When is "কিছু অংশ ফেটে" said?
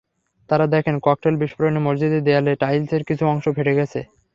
3.09-3.73